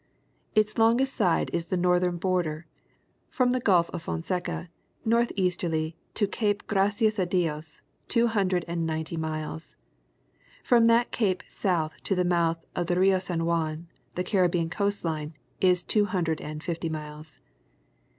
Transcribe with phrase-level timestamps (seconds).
[0.55, 2.65] Its longest side is the northern border
[3.29, 4.67] from the Gulf of Fon seca
[5.05, 9.75] northeasterly to Cape Gracias a Dios, two hundred and ninety miles.
[10.63, 15.05] From that cape south to the mouth of the Rio San Juan, the Caribbean coast
[15.05, 17.37] line, is two hundred and fifty miles.